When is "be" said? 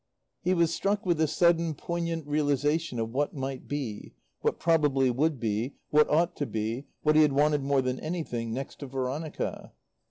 3.67-4.15, 5.39-5.75, 6.47-6.87